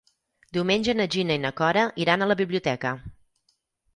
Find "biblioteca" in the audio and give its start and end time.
2.41-2.95